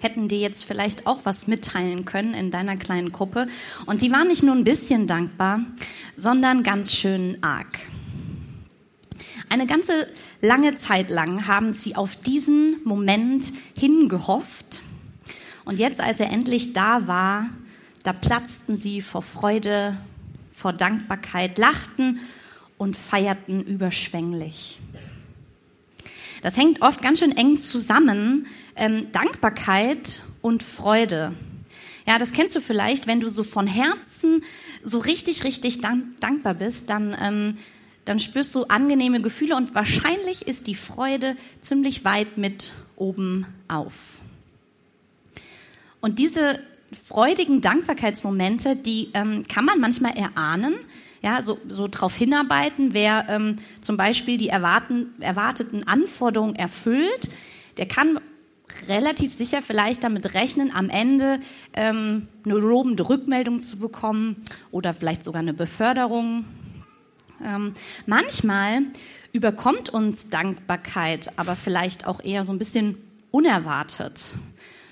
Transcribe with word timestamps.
hätten 0.00 0.28
dir 0.28 0.38
jetzt 0.38 0.64
vielleicht 0.64 1.06
auch 1.06 1.20
was 1.24 1.46
mitteilen 1.46 2.04
können 2.04 2.34
in 2.34 2.50
deiner 2.50 2.76
kleinen 2.76 3.12
Gruppe. 3.12 3.46
Und 3.86 4.02
die 4.02 4.12
waren 4.12 4.28
nicht 4.28 4.42
nur 4.42 4.54
ein 4.54 4.64
bisschen 4.64 5.06
dankbar, 5.06 5.60
sondern 6.16 6.62
ganz 6.62 6.94
schön 6.94 7.38
arg. 7.42 7.78
Eine 9.48 9.66
ganze 9.66 10.08
lange 10.42 10.76
Zeit 10.76 11.08
lang 11.10 11.46
haben 11.46 11.72
sie 11.72 11.96
auf 11.96 12.16
diesen 12.16 12.82
Moment 12.84 13.52
hingehofft. 13.78 14.82
Und 15.64 15.78
jetzt, 15.78 16.00
als 16.00 16.20
er 16.20 16.30
endlich 16.30 16.74
da 16.74 17.06
war, 17.06 17.48
da 18.02 18.12
platzten 18.12 18.76
sie 18.76 19.00
vor 19.00 19.22
Freude, 19.22 19.98
vor 20.52 20.72
Dankbarkeit, 20.72 21.58
lachten 21.58 22.20
und 22.76 22.96
feierten 22.96 23.62
überschwänglich. 23.64 24.80
Das 26.42 26.56
hängt 26.56 26.82
oft 26.82 27.02
ganz 27.02 27.18
schön 27.18 27.36
eng 27.36 27.56
zusammen, 27.56 28.46
ähm, 28.76 29.10
Dankbarkeit 29.12 30.22
und 30.40 30.62
Freude. 30.62 31.34
Ja, 32.06 32.18
das 32.18 32.32
kennst 32.32 32.56
du 32.56 32.60
vielleicht, 32.60 33.06
wenn 33.06 33.20
du 33.20 33.28
so 33.28 33.44
von 33.44 33.66
Herzen 33.66 34.42
so 34.82 34.98
richtig, 34.98 35.44
richtig 35.44 35.80
dank 35.80 36.20
dankbar 36.20 36.54
bist, 36.54 36.88
dann, 36.88 37.16
ähm, 37.20 37.58
dann 38.04 38.20
spürst 38.20 38.54
du 38.54 38.64
angenehme 38.64 39.20
Gefühle 39.20 39.56
und 39.56 39.74
wahrscheinlich 39.74 40.46
ist 40.46 40.66
die 40.68 40.74
Freude 40.74 41.36
ziemlich 41.60 42.04
weit 42.04 42.38
mit 42.38 42.72
oben 42.96 43.46
auf. 43.68 44.20
Und 46.00 46.18
diese 46.18 46.60
freudigen 47.06 47.60
Dankbarkeitsmomente, 47.60 48.76
die 48.76 49.10
ähm, 49.14 49.44
kann 49.46 49.64
man 49.64 49.80
manchmal 49.80 50.16
erahnen, 50.16 50.74
ja, 51.22 51.42
so, 51.42 51.58
so 51.68 51.88
darauf 51.88 52.16
hinarbeiten, 52.16 52.94
wer 52.94 53.26
ähm, 53.28 53.56
zum 53.80 53.96
Beispiel 53.96 54.38
die 54.38 54.48
erwarten, 54.48 55.14
erwarteten 55.20 55.86
Anforderungen 55.86 56.54
erfüllt, 56.54 57.30
der 57.76 57.86
kann 57.86 58.20
relativ 58.86 59.32
sicher 59.32 59.60
vielleicht 59.62 60.04
damit 60.04 60.34
rechnen, 60.34 60.72
am 60.72 60.88
Ende 60.88 61.40
ähm, 61.74 62.28
eine 62.44 62.54
lobende 62.54 63.08
Rückmeldung 63.08 63.62
zu 63.62 63.78
bekommen 63.78 64.36
oder 64.70 64.94
vielleicht 64.94 65.24
sogar 65.24 65.40
eine 65.40 65.54
Beförderung. 65.54 66.44
Ähm, 67.44 67.74
manchmal 68.06 68.82
überkommt 69.32 69.88
uns 69.90 70.28
Dankbarkeit, 70.30 71.38
aber 71.38 71.56
vielleicht 71.56 72.06
auch 72.06 72.22
eher 72.22 72.44
so 72.44 72.52
ein 72.52 72.58
bisschen 72.58 72.96
unerwartet. 73.30 74.34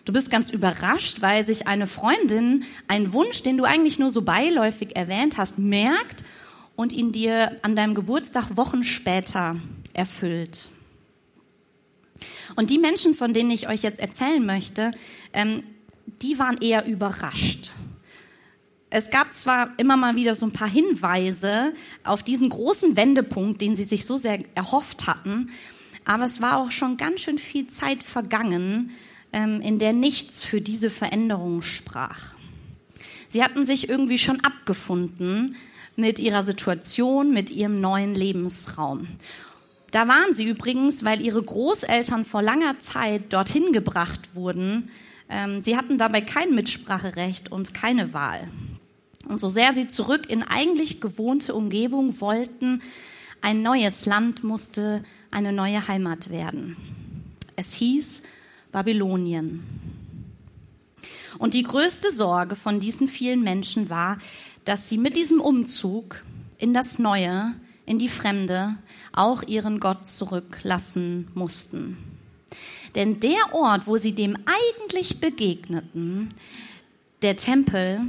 Du 0.07 0.12
bist 0.12 0.31
ganz 0.31 0.51
überrascht, 0.51 1.21
weil 1.21 1.45
sich 1.45 1.67
eine 1.67 1.89
Freundin 1.89 2.65
einen 2.87 3.12
Wunsch, 3.12 3.43
den 3.43 3.57
du 3.57 3.65
eigentlich 3.65 3.99
nur 3.99 4.11
so 4.12 4.23
beiläufig 4.23 4.95
erwähnt 4.95 5.37
hast, 5.37 5.59
merkt 5.59 6.23
und 6.77 6.93
ihn 6.93 7.11
dir 7.11 7.59
an 7.62 7.75
deinem 7.75 7.95
Geburtstag 7.95 8.57
Wochen 8.57 8.84
später 8.84 9.57
erfüllt. 9.95 10.69
Und 12.55 12.71
die 12.71 12.79
Menschen, 12.79 13.17
von 13.17 13.34
denen 13.34 13.51
ich 13.51 13.69
euch 13.69 13.83
jetzt 13.83 13.99
erzählen 13.99 14.47
möchte, 14.47 14.93
ähm, 15.33 15.65
die 16.23 16.39
waren 16.39 16.59
eher 16.59 16.87
überrascht. 16.87 17.73
Es 18.91 19.11
gab 19.11 19.34
zwar 19.34 19.77
immer 19.77 19.97
mal 19.97 20.15
wieder 20.15 20.37
so 20.37 20.47
ein 20.47 20.53
paar 20.53 20.71
Hinweise 20.71 21.75
auf 22.05 22.22
diesen 22.22 22.50
großen 22.50 22.97
Wendepunkt, 22.97 23.61
den 23.61 23.75
sie 23.75 23.83
sich 23.83 24.06
so 24.06 24.16
sehr 24.16 24.39
erhofft 24.55 25.09
hatten, 25.09 25.50
aber 26.05 26.25
es 26.25 26.41
war 26.41 26.59
auch 26.59 26.71
schon 26.71 26.97
ganz 26.97 27.22
schön 27.22 27.41
viel 27.41 27.66
Zeit 27.66 28.05
vergangen, 28.05 28.93
in 29.32 29.78
der 29.78 29.92
nichts 29.92 30.42
für 30.42 30.60
diese 30.60 30.91
Veränderung 30.91 31.62
sprach. 31.62 32.34
Sie 33.28 33.42
hatten 33.42 33.66
sich 33.66 33.88
irgendwie 33.88 34.19
schon 34.19 34.41
abgefunden 34.41 35.56
mit 35.97 36.19
ihrer 36.19 36.42
Situation, 36.42 37.32
mit 37.32 37.50
ihrem 37.50 37.81
neuen 37.81 38.15
Lebensraum. 38.15 39.09
Da 39.91 40.09
waren 40.09 40.34
sie 40.34 40.44
übrigens, 40.44 41.04
weil 41.04 41.20
ihre 41.20 41.42
Großeltern 41.42 42.25
vor 42.25 42.42
langer 42.42 42.78
Zeit 42.78 43.32
dorthin 43.32 43.72
gebracht 43.72 44.34
wurden. 44.34 44.91
Ähm, 45.28 45.60
sie 45.60 45.76
hatten 45.76 45.97
dabei 45.97 46.20
kein 46.20 46.54
Mitspracherecht 46.54 47.50
und 47.50 47.72
keine 47.72 48.12
Wahl. 48.12 48.48
Und 49.28 49.41
so 49.41 49.48
sehr 49.48 49.72
sie 49.72 49.88
zurück 49.88 50.28
in 50.28 50.42
eigentlich 50.42 51.00
gewohnte 51.00 51.54
Umgebung 51.54 52.20
wollten, 52.20 52.82
ein 53.42 53.62
neues 53.62 54.06
Land 54.06 54.44
musste 54.44 55.04
eine 55.31 55.53
neue 55.53 55.88
Heimat 55.88 56.31
werden. 56.31 56.76
Es 57.54 57.75
hieß 57.75 58.22
Babylonien. 58.72 59.62
Und 61.38 61.54
die 61.54 61.62
größte 61.62 62.10
Sorge 62.10 62.56
von 62.56 62.81
diesen 62.81 63.09
vielen 63.09 63.43
Menschen 63.43 63.91
war, 63.91 64.19
dass 64.65 64.88
sie 64.88 64.99
mit 64.99 65.16
diesem 65.16 65.41
Umzug 65.41 66.25
in 66.59 66.75
das 66.75 66.99
Neue, 66.99 67.54
in 67.84 67.99
die 67.99 68.09
Fremde, 68.09 68.77
auch 69.12 69.43
ihren 69.43 69.81
Gott 69.81 70.06
zurücklassen 70.06 71.28
mussten. 71.34 71.97
Denn 72.94 73.21
der 73.21 73.53
Ort, 73.54 73.87
wo 73.87 73.97
sie 73.97 74.15
dem 74.15 74.37
eigentlich 74.47 75.21
begegneten, 75.21 76.31
der 77.22 77.37
Tempel, 77.37 78.00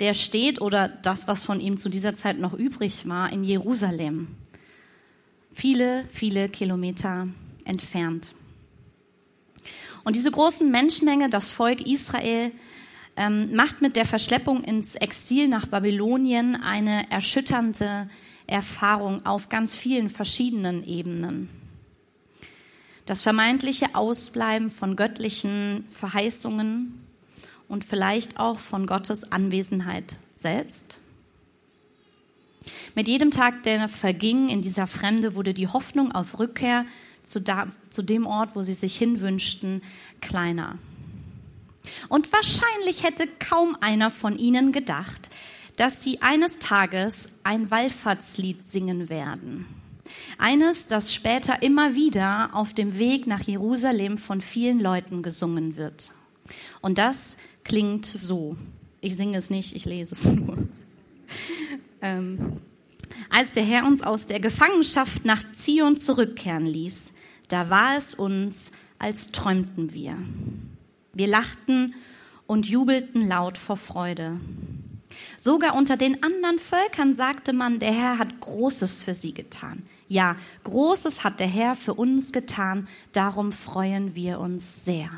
der 0.00 0.14
steht 0.14 0.60
oder 0.60 0.88
das, 0.88 1.28
was 1.28 1.44
von 1.44 1.60
ihm 1.60 1.76
zu 1.76 1.88
dieser 1.88 2.14
Zeit 2.14 2.38
noch 2.38 2.54
übrig 2.54 3.08
war, 3.08 3.32
in 3.32 3.44
Jerusalem. 3.44 4.28
Viele, 5.52 6.04
viele 6.10 6.48
Kilometer 6.48 7.28
entfernt. 7.64 8.34
Und 10.04 10.16
diese 10.16 10.30
großen 10.30 10.70
Menschenmenge, 10.70 11.30
das 11.30 11.50
Volk 11.50 11.86
Israel, 11.86 12.52
ähm, 13.16 13.54
macht 13.54 13.82
mit 13.82 13.96
der 13.96 14.04
Verschleppung 14.04 14.64
ins 14.64 14.94
Exil 14.94 15.48
nach 15.48 15.66
Babylonien 15.66 16.56
eine 16.56 17.10
erschütternde 17.10 18.08
Erfahrung 18.46 19.24
auf 19.26 19.48
ganz 19.48 19.74
vielen 19.74 20.08
verschiedenen 20.08 20.86
Ebenen. 20.86 21.48
Das 23.06 23.22
vermeintliche 23.22 23.94
Ausbleiben 23.94 24.70
von 24.70 24.96
göttlichen 24.96 25.84
Verheißungen 25.90 27.00
und 27.68 27.84
vielleicht 27.84 28.38
auch 28.38 28.58
von 28.58 28.86
Gottes 28.86 29.32
Anwesenheit 29.32 30.16
selbst. 30.36 31.00
Mit 32.94 33.08
jedem 33.08 33.30
Tag, 33.30 33.62
der 33.62 33.88
verging 33.88 34.48
in 34.48 34.62
dieser 34.62 34.86
Fremde, 34.86 35.34
wurde 35.34 35.54
die 35.54 35.68
Hoffnung 35.68 36.12
auf 36.12 36.38
Rückkehr 36.38 36.84
zu, 37.30 37.40
da, 37.40 37.68
zu 37.90 38.02
dem 38.02 38.26
Ort, 38.26 38.56
wo 38.56 38.62
sie 38.62 38.74
sich 38.74 38.98
hinwünschten, 38.98 39.82
kleiner. 40.20 40.78
Und 42.08 42.32
wahrscheinlich 42.32 43.04
hätte 43.04 43.28
kaum 43.38 43.76
einer 43.80 44.10
von 44.10 44.36
ihnen 44.36 44.72
gedacht, 44.72 45.30
dass 45.76 46.02
sie 46.02 46.20
eines 46.22 46.58
Tages 46.58 47.28
ein 47.44 47.70
Wallfahrtslied 47.70 48.68
singen 48.68 49.08
werden. 49.08 49.66
Eines, 50.38 50.88
das 50.88 51.14
später 51.14 51.62
immer 51.62 51.94
wieder 51.94 52.50
auf 52.52 52.74
dem 52.74 52.98
Weg 52.98 53.28
nach 53.28 53.42
Jerusalem 53.42 54.18
von 54.18 54.40
vielen 54.40 54.80
Leuten 54.80 55.22
gesungen 55.22 55.76
wird. 55.76 56.10
Und 56.80 56.98
das 56.98 57.36
klingt 57.62 58.06
so. 58.06 58.56
Ich 59.00 59.16
singe 59.16 59.38
es 59.38 59.50
nicht, 59.50 59.76
ich 59.76 59.84
lese 59.84 60.16
es 60.16 60.24
nur. 60.32 60.58
Ähm, 62.02 62.60
als 63.28 63.52
der 63.52 63.62
Herr 63.62 63.86
uns 63.86 64.02
aus 64.02 64.26
der 64.26 64.40
Gefangenschaft 64.40 65.24
nach 65.24 65.44
Zion 65.52 65.96
zurückkehren 65.96 66.66
ließ, 66.66 67.12
da 67.52 67.70
war 67.70 67.96
es 67.96 68.14
uns, 68.14 68.70
als 68.98 69.32
träumten 69.32 69.92
wir. 69.92 70.16
Wir 71.12 71.26
lachten 71.26 71.94
und 72.46 72.66
jubelten 72.66 73.28
laut 73.28 73.58
vor 73.58 73.76
Freude. 73.76 74.40
Sogar 75.36 75.74
unter 75.74 75.96
den 75.96 76.22
anderen 76.22 76.58
Völkern 76.58 77.14
sagte 77.14 77.52
man, 77.52 77.78
der 77.78 77.92
Herr 77.92 78.18
hat 78.18 78.40
Großes 78.40 79.02
für 79.02 79.14
sie 79.14 79.34
getan. 79.34 79.82
Ja, 80.06 80.36
Großes 80.64 81.24
hat 81.24 81.40
der 81.40 81.46
Herr 81.46 81.76
für 81.76 81.94
uns 81.94 82.32
getan, 82.32 82.88
darum 83.12 83.52
freuen 83.52 84.14
wir 84.14 84.40
uns 84.40 84.84
sehr. 84.84 85.10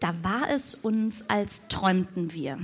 Da 0.00 0.14
war 0.22 0.48
es 0.50 0.74
uns, 0.74 1.28
als 1.28 1.68
träumten 1.68 2.32
wir. 2.32 2.58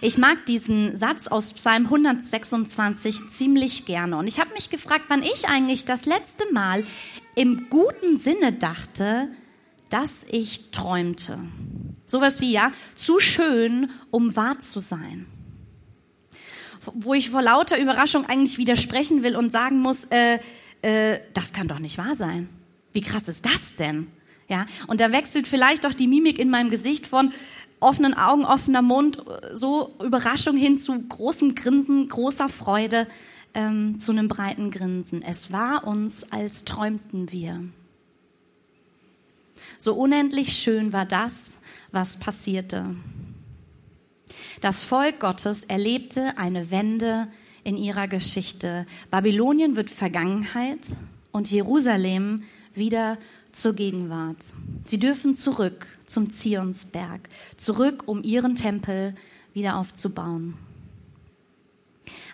Ich 0.00 0.16
mag 0.16 0.46
diesen 0.46 0.96
Satz 0.96 1.26
aus 1.26 1.52
Psalm 1.52 1.84
126 1.84 3.28
ziemlich 3.30 3.84
gerne. 3.84 4.16
Und 4.16 4.26
ich 4.26 4.40
habe 4.40 4.54
mich 4.54 4.70
gefragt, 4.70 5.04
wann 5.08 5.22
ich 5.22 5.48
eigentlich 5.48 5.84
das 5.84 6.06
letzte 6.06 6.50
Mal 6.52 6.84
im 7.34 7.68
guten 7.68 8.18
Sinne 8.18 8.52
dachte, 8.52 9.28
dass 9.90 10.24
ich 10.30 10.70
träumte. 10.70 11.38
Sowas 12.06 12.40
wie, 12.40 12.52
ja, 12.52 12.72
zu 12.94 13.20
schön, 13.20 13.90
um 14.10 14.34
wahr 14.34 14.58
zu 14.60 14.80
sein. 14.80 15.26
Wo 16.94 17.12
ich 17.12 17.30
vor 17.30 17.42
lauter 17.42 17.78
Überraschung 17.78 18.24
eigentlich 18.26 18.56
widersprechen 18.56 19.22
will 19.22 19.36
und 19.36 19.52
sagen 19.52 19.80
muss, 19.80 20.06
äh, 20.06 20.38
äh, 20.80 21.20
das 21.34 21.52
kann 21.52 21.68
doch 21.68 21.78
nicht 21.78 21.98
wahr 21.98 22.16
sein. 22.16 22.48
Wie 22.92 23.02
krass 23.02 23.28
ist 23.28 23.44
das 23.44 23.76
denn? 23.76 24.06
Ja, 24.50 24.66
und 24.88 25.00
da 25.00 25.12
wechselt 25.12 25.46
vielleicht 25.46 25.84
doch 25.84 25.94
die 25.94 26.08
Mimik 26.08 26.40
in 26.40 26.50
meinem 26.50 26.70
Gesicht 26.70 27.06
von 27.06 27.32
offenen 27.78 28.14
Augen, 28.14 28.44
offener 28.44 28.82
Mund, 28.82 29.22
so 29.54 29.94
Überraschung 30.02 30.56
hin 30.56 30.76
zu 30.76 30.98
großem 31.00 31.54
Grinsen, 31.54 32.08
großer 32.08 32.48
Freude, 32.48 33.06
ähm, 33.54 34.00
zu 34.00 34.10
einem 34.10 34.26
breiten 34.26 34.72
Grinsen. 34.72 35.22
Es 35.22 35.52
war 35.52 35.86
uns, 35.86 36.32
als 36.32 36.64
träumten 36.64 37.30
wir. 37.30 37.62
So 39.78 39.94
unendlich 39.94 40.52
schön 40.52 40.92
war 40.92 41.06
das, 41.06 41.58
was 41.92 42.18
passierte. 42.18 42.96
Das 44.60 44.82
Volk 44.82 45.20
Gottes 45.20 45.62
erlebte 45.64 46.38
eine 46.38 46.72
Wende 46.72 47.28
in 47.62 47.76
ihrer 47.76 48.08
Geschichte. 48.08 48.84
Babylonien 49.12 49.76
wird 49.76 49.90
Vergangenheit 49.90 50.88
und 51.30 51.50
Jerusalem 51.50 52.42
wieder 52.74 53.16
zur 53.52 53.74
Gegenwart. 53.74 54.38
Sie 54.84 54.98
dürfen 54.98 55.34
zurück 55.34 55.86
zum 56.06 56.30
Zionsberg, 56.30 57.28
zurück, 57.56 58.04
um 58.06 58.22
ihren 58.22 58.54
Tempel 58.54 59.14
wieder 59.52 59.76
aufzubauen. 59.76 60.54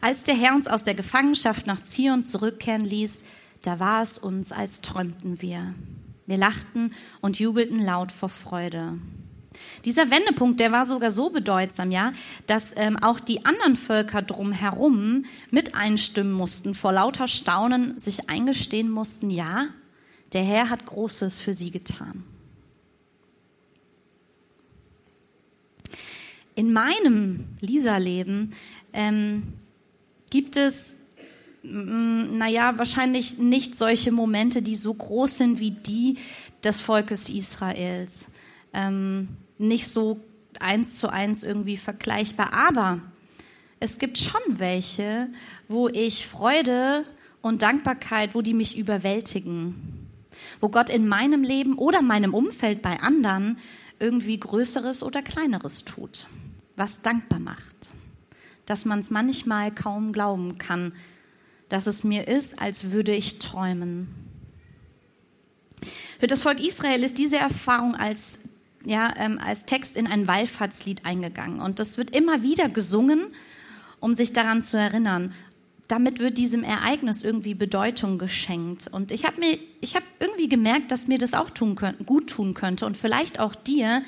Als 0.00 0.24
der 0.24 0.34
Herr 0.34 0.54
uns 0.54 0.68
aus 0.68 0.84
der 0.84 0.94
Gefangenschaft 0.94 1.66
nach 1.66 1.80
Zion 1.80 2.22
zurückkehren 2.22 2.84
ließ, 2.84 3.24
da 3.62 3.80
war 3.80 4.02
es 4.02 4.18
uns, 4.18 4.52
als 4.52 4.80
träumten 4.80 5.42
wir. 5.42 5.74
Wir 6.26 6.36
lachten 6.36 6.92
und 7.20 7.38
jubelten 7.38 7.84
laut 7.84 8.12
vor 8.12 8.28
Freude. 8.28 8.98
Dieser 9.84 10.10
Wendepunkt, 10.10 10.60
der 10.60 10.72
war 10.72 10.84
sogar 10.84 11.10
so 11.10 11.30
bedeutsam, 11.30 11.90
ja, 11.90 12.12
dass 12.46 12.72
ähm, 12.76 12.98
auch 13.02 13.20
die 13.20 13.44
anderen 13.44 13.76
Völker 13.76 14.22
drumherum 14.22 15.24
mit 15.50 15.74
einstimmen 15.74 16.32
mussten, 16.32 16.74
vor 16.74 16.92
lauter 16.92 17.26
Staunen 17.26 17.98
sich 17.98 18.28
eingestehen 18.28 18.90
mussten, 18.90 19.30
ja, 19.30 19.68
der 20.32 20.42
Herr 20.42 20.70
hat 20.70 20.86
Großes 20.86 21.40
für 21.40 21.54
sie 21.54 21.70
getan. 21.70 22.24
In 26.54 26.72
meinem 26.72 27.44
Lisa-Leben 27.60 28.52
ähm, 28.92 29.42
gibt 30.30 30.56
es, 30.56 30.96
mm, 31.62 32.38
naja, 32.38 32.78
wahrscheinlich 32.78 33.38
nicht 33.38 33.76
solche 33.76 34.10
Momente, 34.10 34.62
die 34.62 34.76
so 34.76 34.94
groß 34.94 35.38
sind 35.38 35.60
wie 35.60 35.72
die 35.72 36.16
des 36.64 36.80
Volkes 36.80 37.28
Israels. 37.28 38.26
Ähm, 38.72 39.28
nicht 39.58 39.88
so 39.88 40.18
eins 40.58 40.98
zu 40.98 41.08
eins 41.08 41.42
irgendwie 41.42 41.76
vergleichbar, 41.76 42.54
aber 42.54 43.00
es 43.78 43.98
gibt 43.98 44.18
schon 44.18 44.40
welche, 44.48 45.28
wo 45.68 45.88
ich 45.88 46.26
Freude 46.26 47.04
und 47.42 47.60
Dankbarkeit, 47.60 48.34
wo 48.34 48.40
die 48.40 48.54
mich 48.54 48.78
überwältigen, 48.78 50.05
wo 50.60 50.68
Gott 50.68 50.90
in 50.90 51.08
meinem 51.08 51.42
Leben 51.42 51.78
oder 51.78 52.02
meinem 52.02 52.34
Umfeld 52.34 52.82
bei 52.82 53.00
anderen 53.00 53.58
irgendwie 53.98 54.38
Größeres 54.38 55.02
oder 55.02 55.22
Kleineres 55.22 55.84
tut, 55.84 56.26
was 56.76 57.02
dankbar 57.02 57.38
macht, 57.38 57.92
dass 58.66 58.84
man 58.84 58.98
es 58.98 59.10
manchmal 59.10 59.74
kaum 59.74 60.12
glauben 60.12 60.58
kann, 60.58 60.92
dass 61.68 61.86
es 61.86 62.04
mir 62.04 62.28
ist, 62.28 62.60
als 62.60 62.92
würde 62.92 63.14
ich 63.14 63.38
träumen. 63.38 64.08
Für 66.18 66.26
das 66.26 66.42
Volk 66.42 66.60
Israel 66.60 67.02
ist 67.02 67.18
diese 67.18 67.36
Erfahrung 67.36 67.94
als 67.94 68.40
ja, 68.86 69.12
ähm, 69.18 69.40
als 69.44 69.64
Text 69.64 69.96
in 69.96 70.06
ein 70.06 70.28
Wallfahrtslied 70.28 71.04
eingegangen. 71.04 71.60
Und 71.60 71.80
das 71.80 71.98
wird 71.98 72.10
immer 72.10 72.42
wieder 72.42 72.68
gesungen, 72.68 73.34
um 73.98 74.14
sich 74.14 74.32
daran 74.32 74.62
zu 74.62 74.78
erinnern. 74.78 75.34
Damit 75.88 76.18
wird 76.18 76.38
diesem 76.38 76.64
Ereignis 76.64 77.22
irgendwie 77.22 77.54
Bedeutung 77.54 78.18
geschenkt. 78.18 78.88
Und 78.88 79.12
ich 79.12 79.24
habe 79.24 79.38
mir, 79.38 79.58
ich 79.80 79.94
habe 79.94 80.04
irgendwie 80.18 80.48
gemerkt, 80.48 80.90
dass 80.90 81.06
mir 81.06 81.18
das 81.18 81.34
auch 81.34 81.50
tun 81.50 81.76
könnte, 81.76 82.04
gut 82.04 82.28
tun 82.28 82.54
könnte 82.54 82.86
und 82.86 82.96
vielleicht 82.96 83.38
auch 83.38 83.54
dir, 83.54 84.02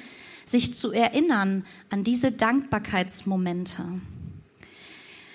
sich 0.45 0.75
zu 0.75 0.93
erinnern 0.93 1.65
an 1.91 2.05
diese 2.05 2.33
Dankbarkeitsmomente. 2.33 3.85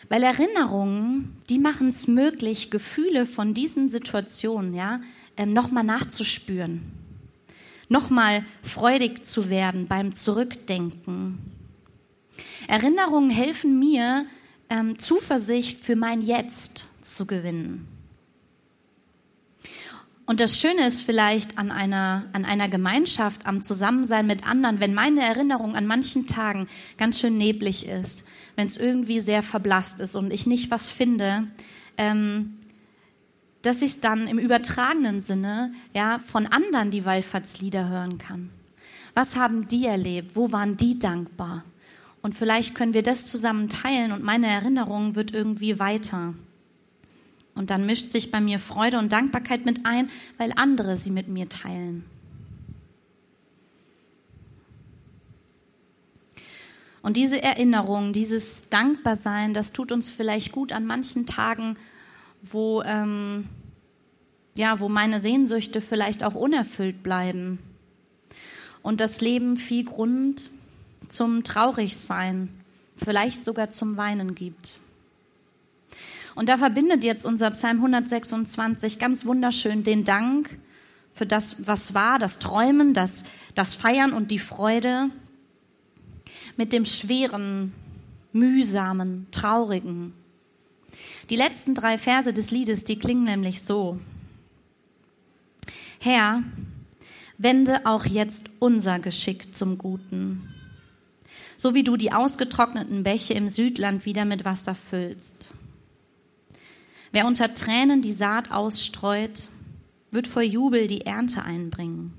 Weil 0.10 0.24
Erinnerungen, 0.24 1.38
die 1.50 1.60
machen 1.60 1.88
es 1.88 2.07
möglich, 2.07 2.72
Gefühle 2.72 3.25
von 3.25 3.54
diesen 3.54 3.90
Situationen, 3.90 4.74
ja, 4.74 5.01
ähm, 5.38 5.51
nochmal 5.51 5.84
nachzuspüren 5.84 6.81
nochmal 7.94 8.44
freudig 8.63 9.25
zu 9.25 9.50
werden 9.50 9.88
beim 9.88 10.16
Zurückdenken. 10.16 11.38
Erinnerungen 12.68 13.30
helfen 13.30 13.80
mir, 13.80 14.25
ähm, 14.69 15.00
Zuversicht 15.00 15.83
für 15.83 15.95
mein 15.95 16.21
Jetzt 16.21 16.88
zu 17.01 17.25
gewinnen. 17.25 17.88
Und 20.25 20.39
das 20.39 20.60
Schöne 20.60 20.88
ist 20.88 21.01
vielleicht 21.01 21.57
an 21.57 21.69
einer, 21.69 22.25
an 22.31 22.45
einer 22.45 22.69
Gemeinschaft, 22.69 23.45
am 23.45 23.62
Zusammensein 23.62 24.25
mit 24.25 24.48
anderen, 24.48 24.80
wenn 24.80 24.94
meine 24.94 25.21
Erinnerung 25.21 25.75
an 25.75 25.86
manchen 25.86 26.27
Tagen 26.27 26.68
ganz 26.98 27.19
schön 27.19 27.36
neblig 27.36 27.88
ist, 27.88 28.25
wenn 28.56 28.65
es 28.65 28.77
irgendwie 28.77 29.19
sehr 29.19 29.44
verblasst 29.44 30.00
ist 30.00 30.15
und 30.15 30.31
ich 30.31 30.48
nicht 30.48 30.71
was 30.71 30.89
finde, 30.89 31.48
ähm, 31.98 32.57
dass 33.63 33.77
ich 33.81 33.92
es 33.92 34.01
dann 34.01 34.27
im 34.27 34.39
übertragenen 34.39 35.19
Sinne 35.19 35.74
ja 35.94 36.19
von 36.19 36.48
anderen 36.48 36.89
die 36.89 37.06
Wallfahrtslieder 37.06 37.89
hören 37.89 38.18
kann. 38.18 38.50
Was 39.13 39.36
haben 39.36 39.68
die 39.68 39.86
erlebt? 39.86 40.36
Wo 40.36 40.51
waren 40.51 40.77
die 40.77 41.00
dankbar? 41.00 41.63
Und 42.23 42.33
vielleicht 42.33 42.73
können 42.73 42.93
wir 42.93 43.03
das 43.03 43.29
zusammen 43.29 43.67
teilen 43.67 44.13
und 44.13 44.23
meine 44.23 44.47
Erinnerung 44.47 45.13
wird 45.13 45.33
irgendwie 45.33 45.77
weiter. 45.77 46.33
Und 47.53 47.69
dann 47.69 47.85
mischt 47.85 48.11
sich 48.11 48.31
bei 48.31 48.39
mir 48.39 48.59
Freude 48.59 48.97
und 48.97 49.11
Dankbarkeit 49.11 49.65
mit 49.65 49.85
ein, 49.85 50.09
weil 50.37 50.53
andere 50.55 50.95
sie 50.95 51.11
mit 51.11 51.27
mir 51.27 51.49
teilen. 51.49 52.05
Und 57.01 57.17
diese 57.17 57.43
Erinnerung, 57.43 58.13
dieses 58.13 58.69
Dankbarsein, 58.69 59.53
das 59.53 59.73
tut 59.73 59.91
uns 59.91 60.09
vielleicht 60.09 60.53
gut 60.53 60.71
an 60.71 60.85
manchen 60.85 61.25
Tagen, 61.25 61.75
wo, 62.41 62.81
ähm, 62.83 63.49
ja, 64.55 64.79
wo 64.79 64.87
meine 64.87 65.19
Sehnsüchte 65.19 65.81
vielleicht 65.81 66.23
auch 66.23 66.35
unerfüllt 66.35 67.03
bleiben 67.03 67.59
und 68.81 69.01
das 69.01 69.19
Leben 69.19 69.57
viel 69.57 69.83
Grund 69.83 70.49
zum 71.13 71.44
Traurigsein, 71.44 72.50
vielleicht 72.95 73.45
sogar 73.45 73.69
zum 73.69 73.98
Weinen 73.98 74.36
gibt. 74.36 74.80
Und 76.36 76.50
da 76.50 76.57
verbindet 76.57 77.04
jetzt 77.04 77.25
unser 77.25 77.51
Psalm 77.51 77.77
126 77.77 79.00
ganz 79.00 79.25
wunderschön 79.25 79.83
den 79.83 80.04
Dank 80.04 80.57
für 81.13 81.25
das, 81.25 81.68
was 81.68 81.94
war, 81.94 82.18
das 82.18 82.39
Träumen, 82.39 82.94
das, 82.94 83.23
das 83.54 83.76
Feiern 83.76 84.14
und 84.14 84.31
die 84.31 84.40
Freude 84.40 85.09
mit 86.57 86.73
dem 86.73 86.85
schweren, 86.85 87.73
mühsamen, 88.31 89.28
traurigen, 89.31 90.14
die 91.30 91.35
letzten 91.35 91.76
drei 91.76 91.97
Verse 91.97 92.33
des 92.33 92.52
Liedes, 92.52 92.83
die 92.83 92.97
klingen 92.97 93.23
nämlich 93.23 93.61
so. 93.61 93.99
Herr, 95.99 96.44
wende 97.37 97.85
auch 97.85 98.06
jetzt 98.06 98.49
unser 98.59 98.99
Geschick 98.99 99.56
zum 99.56 99.78
Guten, 99.78 100.54
so 101.63 101.73
wie 101.73 101.85
du 101.85 101.95
die 101.95 102.11
ausgetrockneten 102.11 103.03
Bäche 103.03 103.35
im 103.35 103.47
Südland 103.47 104.05
wieder 104.05 104.25
mit 104.25 104.43
Wasser 104.43 104.75
füllst. 104.75 105.53
Wer 107.13 107.25
unter 107.25 107.53
Tränen 107.53 108.01
die 108.01 108.11
Saat 108.11 108.51
ausstreut, 108.51 109.47
wird 110.11 110.27
vor 110.27 110.41
Jubel 110.41 110.87
die 110.87 111.05
Ernte 111.05 111.41
einbringen. 111.43 112.11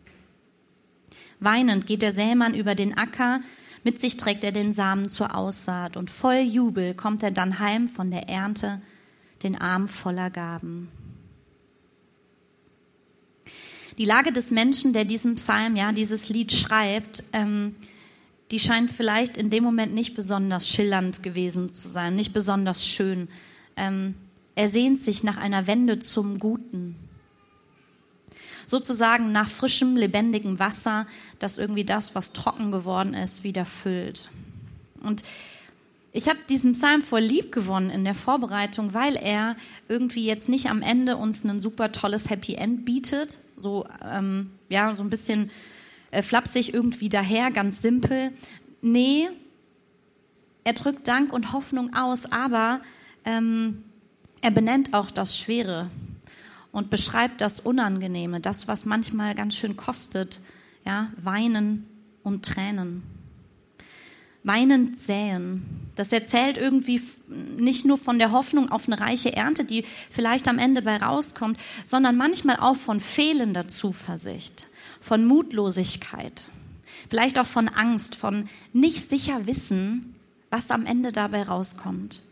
Weinend 1.40 1.86
geht 1.86 2.00
der 2.00 2.12
Sämann 2.12 2.54
über 2.54 2.74
den 2.74 2.96
Acker, 2.96 3.42
mit 3.82 4.00
sich 4.00 4.16
trägt 4.16 4.44
er 4.44 4.52
den 4.52 4.72
Samen 4.72 5.10
zur 5.10 5.36
Aussaat 5.36 5.98
und 5.98 6.10
voll 6.10 6.40
Jubel 6.40 6.94
kommt 6.94 7.22
er 7.22 7.30
dann 7.30 7.58
heim 7.58 7.86
von 7.86 8.10
der 8.10 8.30
Ernte, 8.30 8.80
den 9.42 9.60
Arm 9.60 9.88
voller 9.88 10.30
Gaben. 10.30 10.88
Die 13.98 14.06
Lage 14.06 14.32
des 14.32 14.50
Menschen, 14.50 14.94
der 14.94 15.04
diesen 15.04 15.34
Psalm, 15.34 15.76
ja, 15.76 15.92
dieses 15.92 16.30
Lied 16.30 16.50
schreibt, 16.50 17.24
ähm, 17.34 17.74
die 18.50 18.60
scheint 18.60 18.90
vielleicht 18.90 19.36
in 19.36 19.50
dem 19.50 19.64
Moment 19.64 19.94
nicht 19.94 20.14
besonders 20.14 20.68
schillernd 20.68 21.22
gewesen 21.22 21.70
zu 21.70 21.88
sein, 21.88 22.14
nicht 22.14 22.32
besonders 22.32 22.86
schön. 22.86 23.28
Ähm, 23.76 24.14
er 24.54 24.68
sehnt 24.68 25.02
sich 25.02 25.24
nach 25.24 25.36
einer 25.36 25.66
Wende 25.66 25.96
zum 25.96 26.38
Guten. 26.38 26.96
Sozusagen 28.66 29.32
nach 29.32 29.48
frischem, 29.48 29.96
lebendigem 29.96 30.58
Wasser, 30.58 31.06
das 31.38 31.58
irgendwie 31.58 31.84
das, 31.84 32.14
was 32.14 32.32
trocken 32.32 32.70
geworden 32.70 33.14
ist, 33.14 33.44
wieder 33.44 33.64
füllt. 33.64 34.30
Und 35.02 35.22
ich 36.12 36.28
habe 36.28 36.38
diesen 36.48 36.72
Psalm 36.72 37.02
voll 37.02 37.22
lieb 37.22 37.50
gewonnen 37.50 37.90
in 37.90 38.04
der 38.04 38.14
Vorbereitung, 38.14 38.94
weil 38.94 39.16
er 39.16 39.56
irgendwie 39.88 40.24
jetzt 40.24 40.48
nicht 40.48 40.70
am 40.70 40.80
Ende 40.80 41.16
uns 41.16 41.42
ein 41.42 41.60
super 41.60 41.90
tolles 41.90 42.30
Happy 42.30 42.54
End 42.54 42.84
bietet, 42.84 43.38
so 43.56 43.86
ähm, 44.08 44.52
ja 44.68 44.94
so 44.94 45.02
ein 45.02 45.10
bisschen 45.10 45.50
äh, 46.14 46.22
flapsig 46.22 46.72
irgendwie 46.72 47.08
daher, 47.08 47.50
ganz 47.50 47.82
simpel. 47.82 48.32
Nee, 48.80 49.28
er 50.64 50.72
drückt 50.72 51.08
Dank 51.08 51.32
und 51.32 51.52
Hoffnung 51.52 51.94
aus, 51.94 52.30
aber 52.30 52.80
ähm, 53.24 53.84
er 54.40 54.50
benennt 54.50 54.94
auch 54.94 55.10
das 55.10 55.38
Schwere 55.38 55.90
und 56.72 56.90
beschreibt 56.90 57.40
das 57.40 57.60
Unangenehme, 57.60 58.40
das, 58.40 58.66
was 58.66 58.84
manchmal 58.84 59.34
ganz 59.34 59.56
schön 59.56 59.76
kostet, 59.76 60.40
ja, 60.84 61.10
Weinen 61.22 61.86
und 62.22 62.44
Tränen. 62.44 63.02
Weinend 64.42 64.98
säen. 64.98 65.64
Das 65.96 66.12
erzählt 66.12 66.58
irgendwie 66.58 67.00
nicht 67.56 67.86
nur 67.86 67.96
von 67.96 68.18
der 68.18 68.32
Hoffnung 68.32 68.70
auf 68.70 68.86
eine 68.86 69.00
reiche 69.00 69.34
Ernte, 69.34 69.64
die 69.64 69.84
vielleicht 70.10 70.48
am 70.48 70.58
Ende 70.58 70.82
bei 70.82 70.98
rauskommt, 70.98 71.58
sondern 71.84 72.16
manchmal 72.16 72.56
auch 72.56 72.76
von 72.76 73.00
fehlender 73.00 73.68
Zuversicht, 73.68 74.66
von 75.04 75.26
Mutlosigkeit, 75.26 76.48
vielleicht 77.10 77.38
auch 77.38 77.46
von 77.46 77.68
Angst, 77.68 78.14
von 78.14 78.48
nicht 78.72 79.10
sicher 79.10 79.46
wissen, 79.46 80.14
was 80.48 80.70
am 80.70 80.86
Ende 80.86 81.12
dabei 81.12 81.42
rauskommt. 81.42 82.22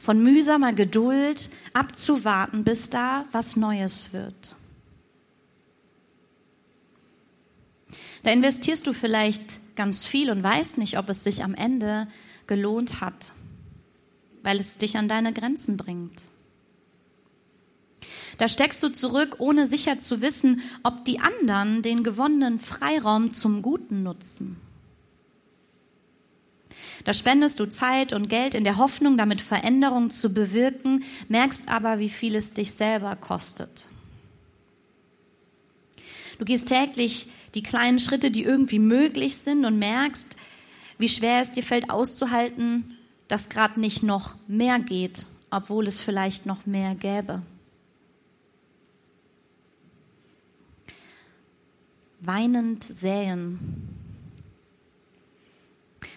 Von 0.00 0.20
mühsamer 0.20 0.72
Geduld 0.72 1.50
abzuwarten, 1.72 2.64
bis 2.64 2.90
da 2.90 3.26
was 3.30 3.54
Neues 3.54 4.12
wird. 4.12 4.56
Da 8.24 8.32
investierst 8.32 8.88
du 8.88 8.92
vielleicht 8.92 9.76
ganz 9.76 10.04
viel 10.04 10.32
und 10.32 10.42
weißt 10.42 10.78
nicht, 10.78 10.98
ob 10.98 11.08
es 11.08 11.22
sich 11.22 11.44
am 11.44 11.54
Ende 11.54 12.08
gelohnt 12.48 13.02
hat, 13.02 13.30
weil 14.42 14.58
es 14.58 14.78
dich 14.78 14.98
an 14.98 15.06
deine 15.06 15.32
Grenzen 15.32 15.76
bringt. 15.76 16.24
Da 18.38 18.48
steckst 18.48 18.82
du 18.82 18.88
zurück, 18.88 19.36
ohne 19.38 19.66
sicher 19.66 19.98
zu 19.98 20.20
wissen, 20.20 20.62
ob 20.82 21.04
die 21.04 21.20
anderen 21.20 21.82
den 21.82 22.02
gewonnenen 22.02 22.58
Freiraum 22.58 23.32
zum 23.32 23.62
Guten 23.62 24.02
nutzen. 24.02 24.56
Da 27.04 27.12
spendest 27.12 27.60
du 27.60 27.66
Zeit 27.66 28.12
und 28.12 28.28
Geld 28.28 28.54
in 28.54 28.64
der 28.64 28.78
Hoffnung, 28.78 29.16
damit 29.16 29.40
Veränderungen 29.40 30.10
zu 30.10 30.32
bewirken, 30.32 31.04
merkst 31.28 31.68
aber, 31.68 31.98
wie 31.98 32.08
viel 32.08 32.34
es 32.34 32.54
dich 32.54 32.72
selber 32.72 33.14
kostet. 33.16 33.88
Du 36.38 36.44
gehst 36.44 36.68
täglich 36.68 37.28
die 37.54 37.62
kleinen 37.62 37.98
Schritte, 37.98 38.30
die 38.30 38.42
irgendwie 38.42 38.78
möglich 38.78 39.36
sind 39.36 39.64
und 39.64 39.78
merkst, 39.78 40.36
wie 40.98 41.08
schwer 41.08 41.40
es 41.40 41.52
dir 41.52 41.62
fällt 41.62 41.90
auszuhalten, 41.90 42.96
dass 43.28 43.48
gerade 43.48 43.80
nicht 43.80 44.02
noch 44.02 44.34
mehr 44.46 44.78
geht, 44.78 45.26
obwohl 45.50 45.86
es 45.86 46.00
vielleicht 46.00 46.46
noch 46.46 46.66
mehr 46.66 46.94
gäbe. 46.94 47.42
Weinend 52.26 52.82
säen 52.82 53.88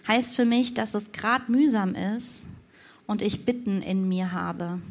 heißt 0.08 0.36
für 0.36 0.46
mich, 0.46 0.74
dass 0.74 0.94
es 0.94 1.12
gerade 1.12 1.52
mühsam 1.52 1.96
ist 1.96 2.48
und 3.08 3.22
ich 3.22 3.46
Bitten 3.46 3.82
in 3.82 4.08
mir 4.08 4.32
habe. 4.32 4.82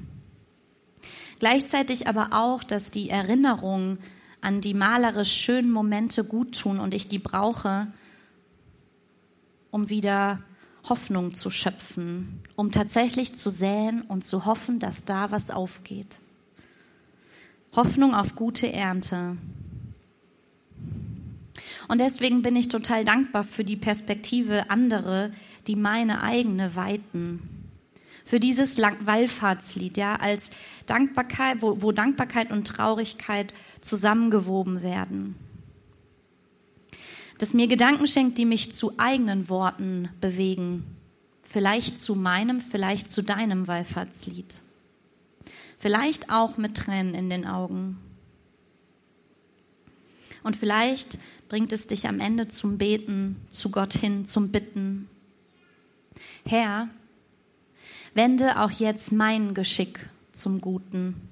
Gleichzeitig 1.38 2.06
aber 2.08 2.28
auch, 2.32 2.64
dass 2.64 2.90
die 2.90 3.10
Erinnerung 3.10 3.98
an 4.40 4.60
die 4.60 4.74
malerisch 4.74 5.32
schönen 5.32 5.70
Momente 5.70 6.24
gut 6.24 6.58
tun 6.58 6.78
und 6.78 6.94
ich 6.94 7.08
die 7.08 7.18
brauche, 7.18 7.88
um 9.70 9.90
wieder 9.90 10.42
Hoffnung 10.88 11.34
zu 11.34 11.50
schöpfen, 11.50 12.42
um 12.54 12.70
tatsächlich 12.70 13.34
zu 13.34 13.50
säen 13.50 14.02
und 14.02 14.24
zu 14.24 14.46
hoffen, 14.46 14.78
dass 14.78 15.04
da 15.04 15.30
was 15.30 15.50
aufgeht. 15.50 16.18
Hoffnung 17.74 18.14
auf 18.14 18.34
gute 18.34 18.72
Ernte. 18.72 19.36
Und 21.88 22.00
deswegen 22.00 22.42
bin 22.42 22.56
ich 22.56 22.68
total 22.68 23.04
dankbar 23.04 23.44
für 23.44 23.64
die 23.64 23.76
Perspektive 23.76 24.70
andere, 24.70 25.30
die 25.66 25.76
meine 25.76 26.22
eigene 26.22 26.74
weiten 26.74 27.56
für 28.26 28.40
dieses 28.40 28.76
Wallfahrtslied, 28.78 29.96
ja, 29.96 30.16
als 30.16 30.50
Dankbarkeit, 30.86 31.62
wo, 31.62 31.80
wo 31.80 31.92
Dankbarkeit 31.92 32.50
und 32.50 32.66
Traurigkeit 32.66 33.54
zusammengewoben 33.80 34.82
werden. 34.82 35.36
Das 37.38 37.54
mir 37.54 37.68
Gedanken 37.68 38.08
schenkt, 38.08 38.36
die 38.38 38.44
mich 38.44 38.72
zu 38.72 38.98
eigenen 38.98 39.48
Worten 39.48 40.08
bewegen. 40.20 40.84
Vielleicht 41.42 42.00
zu 42.00 42.16
meinem, 42.16 42.60
vielleicht 42.60 43.12
zu 43.12 43.22
deinem 43.22 43.68
Wallfahrtslied. 43.68 44.60
Vielleicht 45.78 46.30
auch 46.32 46.56
mit 46.56 46.76
Tränen 46.76 47.14
in 47.14 47.30
den 47.30 47.46
Augen. 47.46 47.98
Und 50.46 50.56
vielleicht 50.56 51.18
bringt 51.48 51.72
es 51.72 51.88
dich 51.88 52.06
am 52.06 52.20
Ende 52.20 52.46
zum 52.46 52.78
Beten, 52.78 53.36
zu 53.50 53.70
Gott 53.70 53.94
hin, 53.94 54.24
zum 54.24 54.50
Bitten. 54.50 55.08
Herr, 56.44 56.88
Wende 58.14 58.60
auch 58.60 58.70
jetzt 58.70 59.12
mein 59.12 59.52
Geschick 59.52 60.08
zum 60.32 60.62
Guten, 60.62 61.28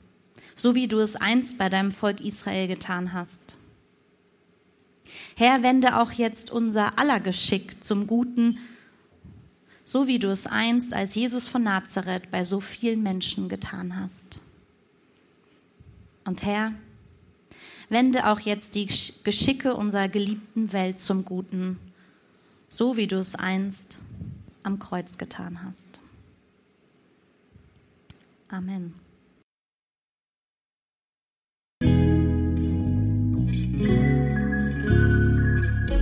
so 0.54 0.74
wie 0.74 0.86
du 0.86 0.98
es 0.98 1.16
einst 1.16 1.56
bei 1.56 1.70
deinem 1.70 1.92
Volk 1.92 2.20
Israel 2.20 2.68
getan 2.68 3.14
hast. 3.14 3.56
Herr, 5.34 5.62
wende 5.62 5.96
auch 5.98 6.12
jetzt 6.12 6.50
unser 6.50 6.98
aller 6.98 7.20
Geschick 7.20 7.82
zum 7.82 8.06
Guten, 8.06 8.58
so 9.84 10.08
wie 10.08 10.18
du 10.18 10.28
es 10.28 10.46
einst 10.46 10.92
als 10.92 11.14
Jesus 11.14 11.48
von 11.48 11.62
Nazareth 11.62 12.30
bei 12.30 12.44
so 12.44 12.60
vielen 12.60 13.02
Menschen 13.02 13.48
getan 13.48 13.98
hast. 13.98 14.42
Und 16.24 16.42
Herr, 16.42 16.74
wende 17.88 18.26
auch 18.26 18.40
jetzt 18.40 18.74
die 18.74 18.86
Geschicke 18.86 19.74
unserer 19.74 20.08
geliebten 20.08 20.72
Welt 20.72 20.98
zum 20.98 21.24
Guten, 21.24 21.78
so 22.68 22.96
wie 22.96 23.06
du 23.06 23.16
es 23.16 23.34
einst 23.34 23.98
am 24.62 24.78
Kreuz 24.78 25.18
getan 25.18 25.62
hast. 25.64 26.00
Amen. 28.48 28.94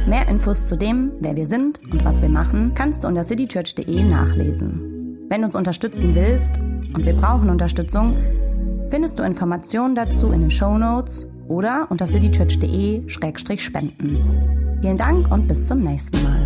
Mehr 0.07 0.29
Infos 0.29 0.67
zu 0.67 0.77
dem, 0.77 1.13
wer 1.21 1.37
wir 1.37 1.47
sind 1.47 1.81
und 1.91 2.05
was 2.05 2.21
wir 2.21 2.29
machen, 2.29 2.75
kannst 2.75 3.05
du 3.05 3.09
unter 3.09 3.25
citychurch.de 3.25 4.05
nachlesen. 4.05 5.27
Wenn 5.29 5.41
du 5.41 5.47
uns 5.47 5.55
unterstützen 5.55 6.15
willst, 6.15 6.59
und 6.95 7.07
wir 7.07 7.15
brauchen 7.15 7.49
Unterstützung, 7.49 8.17
findest 8.91 9.19
du 9.19 9.23
Informationen 9.23 9.95
dazu 9.95 10.31
in 10.33 10.43
den 10.43 10.51
Show 10.51 10.77
Notes 10.77 11.32
oder 11.53 11.87
unter 11.91 12.07
citychurch.de-spenden. 12.07 14.79
Vielen 14.81 14.97
Dank 14.97 15.31
und 15.31 15.47
bis 15.47 15.69
zum 15.69 15.79
nächsten 15.79 16.21
Mal. 16.25 16.42